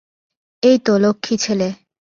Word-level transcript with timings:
এইতো, 0.63 0.91
লক্ষ্মী 0.97 1.35
ছেলে। 1.37 1.67